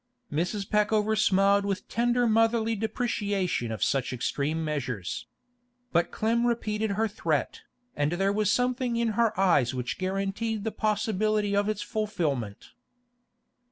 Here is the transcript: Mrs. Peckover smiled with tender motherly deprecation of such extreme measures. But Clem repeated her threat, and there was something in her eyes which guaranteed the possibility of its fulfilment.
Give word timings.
Mrs. 0.33 0.67
Peckover 0.67 1.15
smiled 1.15 1.63
with 1.63 1.87
tender 1.87 2.25
motherly 2.25 2.75
deprecation 2.75 3.71
of 3.71 3.83
such 3.83 4.11
extreme 4.11 4.65
measures. 4.65 5.27
But 5.91 6.09
Clem 6.09 6.47
repeated 6.47 6.93
her 6.93 7.07
threat, 7.07 7.61
and 7.95 8.13
there 8.13 8.33
was 8.33 8.51
something 8.51 8.95
in 8.97 9.09
her 9.09 9.39
eyes 9.39 9.75
which 9.75 9.99
guaranteed 9.99 10.63
the 10.63 10.71
possibility 10.71 11.55
of 11.55 11.69
its 11.69 11.83
fulfilment. 11.83 12.71